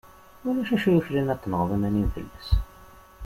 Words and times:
Ulac 0.47 0.69
acu 0.75 0.87
yuklalen 0.91 1.31
ad 1.33 1.39
tenɣeḍ 1.41 1.69
iman-im 1.75 2.07
fell-as. 2.15 2.49